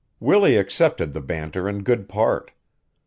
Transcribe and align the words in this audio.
Willie 0.19 0.55
accepted 0.57 1.13
the 1.13 1.21
banter 1.21 1.69
in 1.69 1.83
good 1.83 2.09
part. 2.09 2.53